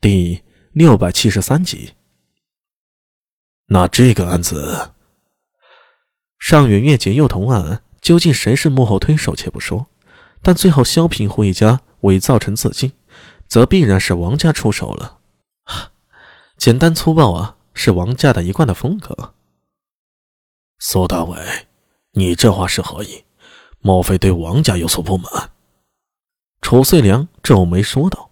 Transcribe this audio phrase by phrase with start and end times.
[0.00, 1.94] 第六百七十三集。
[3.66, 4.92] 那这个案子，
[6.38, 9.88] 上元月结幼童案，究竟谁是幕后推手，且不说，
[10.40, 12.92] 但最后萧平湖一家伪造成自尽，
[13.48, 15.18] 则必然是王家出手了。
[16.56, 19.34] 简单粗暴啊，是王家的一贯的风格。
[20.78, 21.66] 苏大伟，
[22.12, 23.24] 你这话是何意？
[23.80, 25.50] 莫非对王家有所不满？
[26.62, 28.30] 楚遂良皱眉说道：“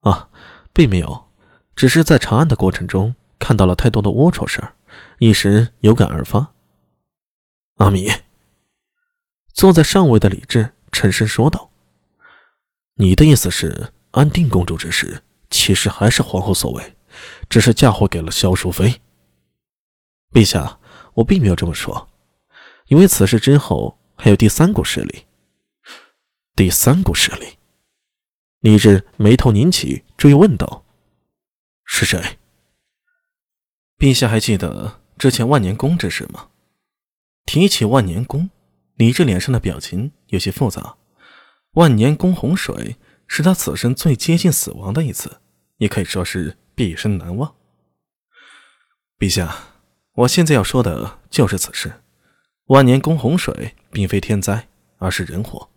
[0.00, 0.30] 啊。”
[0.74, 1.28] 并没有，
[1.76, 4.74] 只是在查案的过程中看到了太多的龌龊事儿，
[5.18, 6.52] 一时有感而发。
[7.76, 8.10] 阿米，
[9.52, 11.70] 坐在上位的李治沉声说道
[12.94, 16.96] ：“你的意思是，安定公主之事其实还是皇后所为，
[17.48, 19.00] 只是嫁祸给了萧淑妃。”
[20.32, 20.78] 陛下，
[21.14, 22.08] 我并没有这么说，
[22.88, 25.24] 因为此事之后还有第三股势力。
[26.56, 27.58] 第三股势力。
[28.60, 30.84] 李治眉头拧起，追问道
[31.84, 32.38] ：“是谁？”
[33.98, 36.48] 陛下还记得之前万年宫之事吗？
[37.46, 38.50] 提起万年宫，
[38.96, 40.96] 李治脸上的表情有些复杂。
[41.72, 45.40] 万年宫洪水是他此生最接近死亡的一次，
[45.78, 47.54] 也可以说是毕生难忘。
[49.18, 49.56] 陛下，
[50.12, 52.02] 我现在要说的就是此事。
[52.66, 55.70] 万年宫洪水并非天灾，而是人祸。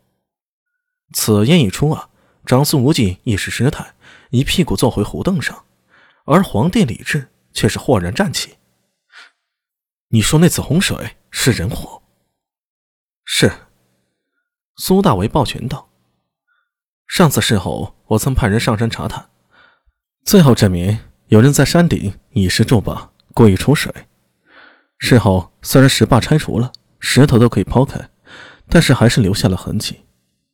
[1.13, 2.09] 此言一出啊！
[2.47, 3.93] 长孙无忌一时失态，
[4.29, 5.65] 一屁股坐回胡凳上，
[6.23, 8.55] 而皇帝李治却是豁然站起。
[10.07, 12.01] 你说那次洪水是人祸？
[13.25, 13.51] 是。
[14.77, 15.89] 苏大为抱拳道
[17.05, 19.29] ：“上次事后，我曾派人上山查探，
[20.23, 23.93] 最后证明有人在山顶以石筑坝，故意出水。
[24.99, 28.09] 事后虽然石坝拆除了，石头都可以抛开，
[28.69, 30.05] 但是还是留下了痕迹，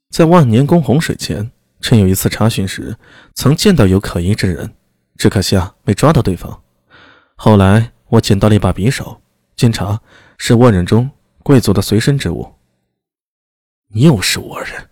[0.09, 1.51] 在万年宫洪水前。”
[1.83, 2.95] 趁有一次查询时，
[3.35, 4.73] 曾见到有可疑之人，
[5.17, 6.63] 只可惜啊，没抓到对方。
[7.35, 9.21] 后来我捡到了一把匕首，
[9.57, 10.01] 经查
[10.37, 11.11] 是倭人中
[11.43, 12.55] 贵族的随身之物。
[13.89, 14.89] 又是倭人！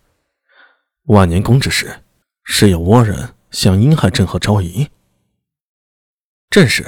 [1.03, 2.03] 万年宫之事，
[2.43, 4.89] 是有倭人想阴害朕和昭仪。
[6.49, 6.85] 正是。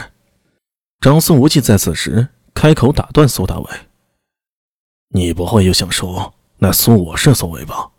[1.00, 3.70] 长孙无忌在此时开口打断苏大伟
[5.16, 7.92] ：“你不会又想说那苏我是所为吧？”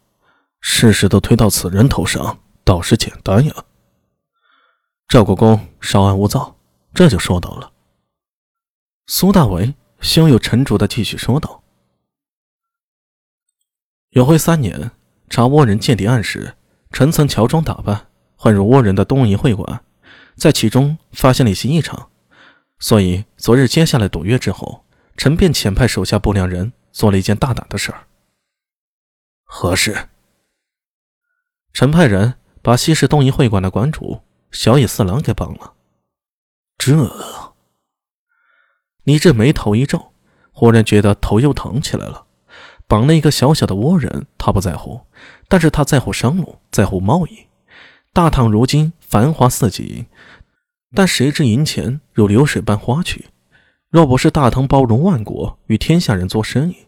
[0.67, 3.55] 事实都推到此人头上，倒是简单呀。
[5.07, 6.57] 赵国公稍安勿躁，
[6.95, 7.71] 这就说到了。
[9.07, 11.63] 苏大为胸有成竹的继续说道
[14.17, 14.91] ：“永徽三年，
[15.29, 16.57] 查倭人间谍案时，
[16.91, 19.85] 臣曾乔装打扮，混入倭人的东瀛会馆，
[20.35, 22.11] 在其中发现了一些异常，
[22.79, 24.87] 所以昨日接下来赌约之后，
[25.19, 28.07] 臣便遣派手下不良人做了一件大胆的事儿。
[29.45, 30.09] 何事？”
[31.75, 34.21] 陈派人把西市东瀛会馆的馆主
[34.53, 35.73] 小野四郎给绑了。
[36.79, 37.11] 这，
[39.03, 40.13] 你这眉头一皱，
[40.53, 42.27] 忽然觉得头又疼起来了。
[42.87, 45.01] 绑了一个小小的倭人，他不在乎，
[45.49, 47.47] 但是他在乎商路，在乎贸易。
[48.13, 50.07] 大唐如今繁华似锦，
[50.95, 53.31] 但谁知银钱如流水般花去。
[53.91, 56.87] 若不是大唐包容万国，与天下人做生意，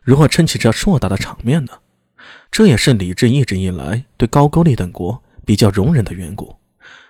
[0.00, 1.72] 如何撑起这硕大的场面呢？
[2.50, 6.56] 这也是李治一直以来对高句丽等国比较容忍的缘故，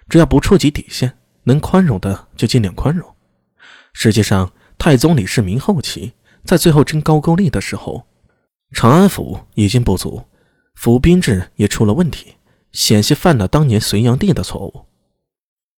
[0.09, 3.09] 只要不触及底线，能宽容的就尽量宽容。
[3.93, 6.13] 实际上，太宗李世民后期
[6.45, 8.07] 在最后征高句丽的时候，
[8.73, 10.23] 长安府已经不足，
[10.75, 12.35] 府兵制也出了问题，
[12.73, 14.85] 险些犯了当年隋炀帝的错误。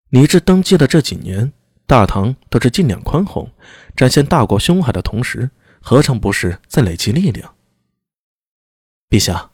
[0.09, 1.53] 李治登基的这几年，
[1.85, 3.49] 大唐都是尽量宽宏，
[3.95, 5.49] 展现大国胸怀的同时，
[5.79, 7.53] 何尝不是在累积力量？
[9.09, 9.49] 陛下，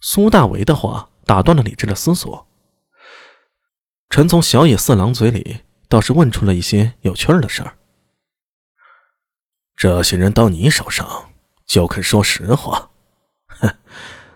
[0.00, 2.48] 苏大为的话打断了李治的思索。
[4.10, 7.78] 臣从小野四郎嘴里倒是问出了一些有趣儿的事儿。
[9.76, 11.30] 这些人到你手上
[11.64, 12.90] 就肯说实话？
[13.46, 13.72] 哼，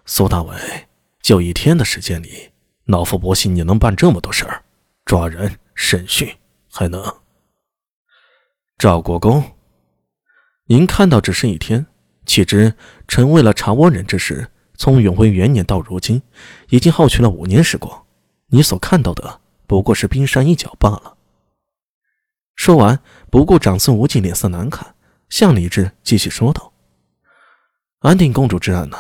[0.06, 0.88] 苏大为，
[1.20, 2.52] 就一天的时间里，
[2.84, 4.62] 老夫不信你能办这么多事儿，
[5.04, 6.32] 抓人、审讯，
[6.70, 7.02] 还能……
[8.78, 9.56] 赵国公，
[10.66, 11.86] 您看到只是一天。
[12.30, 12.72] 岂知
[13.08, 14.46] 臣为了查倭人之事，
[14.76, 16.22] 从永徽元年到如今，
[16.68, 18.04] 已经耗去了五年时光。
[18.50, 21.16] 你所看到的不过是冰山一角罢了。
[22.54, 23.00] 说完，
[23.32, 24.94] 不顾长孙无忌脸色难看，
[25.28, 26.72] 向李治继续说道
[27.98, 28.96] ：“安定公主之案呢，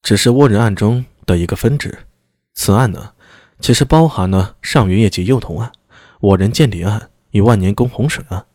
[0.00, 2.06] 只是倭人案中的一个分支。
[2.54, 3.12] 此案呢，
[3.58, 5.72] 其实包含了上元夜及幼童案、
[6.20, 8.46] 倭人间谍案与万年宫洪水案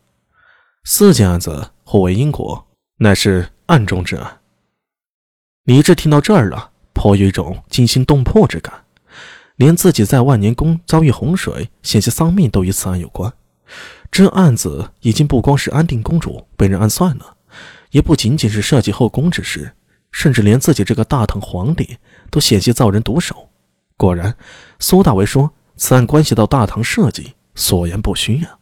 [0.84, 2.66] 四件案子，互为因果。”
[2.98, 4.40] 乃是暗中之案。
[5.64, 8.84] 李治听到这儿了，颇有一种惊心动魄之感。
[9.56, 13.32] 连自己在万年宫遭遇洪水、险些丧命都与此案有关。
[14.10, 17.36] 这案子已经不光是安定公主被人暗算了，
[17.90, 19.72] 也不仅仅是设计后宫之事，
[20.10, 21.98] 甚至连自己这个大唐皇帝
[22.30, 23.48] 都险些遭人毒手。
[23.96, 24.36] 果然，
[24.80, 28.58] 苏大为说此案关系到大唐社稷，所言不虚呀。